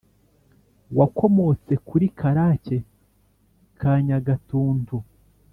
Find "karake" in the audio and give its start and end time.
2.19-2.77